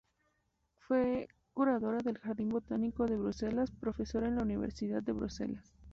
Fue 0.79 1.27
curadora 1.53 1.99
del 1.99 2.17
jardín 2.17 2.49
Botánico 2.49 3.05
de 3.05 3.17
Bruselas, 3.17 3.69
profesora 3.69 4.29
en 4.29 4.37
la 4.37 4.41
Universidad 4.41 5.03
de 5.03 5.11
Bruselas. 5.11 5.75